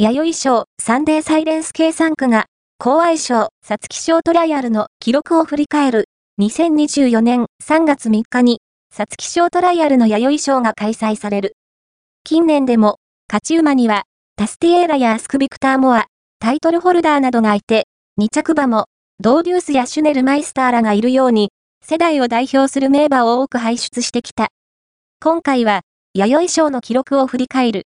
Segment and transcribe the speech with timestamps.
[0.00, 2.44] 弥生賞サンデーサイレンス計算区が、
[2.78, 6.04] 高愛賞サツキ賞トライアルの記録を振り返る、
[6.40, 8.60] 2024年3月3日に、
[8.94, 11.56] サツキ賞トライアルの弥生賞が開催される。
[12.22, 12.98] 近年でも、
[13.28, 14.04] 勝ち馬には、
[14.36, 16.06] タスティエーラやアスクビクターモア、
[16.38, 17.88] タイトルホルダーなどがいて、
[18.20, 18.84] 2着馬も、
[19.18, 21.50] ドーデュースやシュネルマイスターらがいるように、
[21.84, 24.50] 世代を代表する名馬を多く輩出してきた。
[25.20, 25.80] 今回は、
[26.14, 27.76] 弥生賞の記録を振り返る、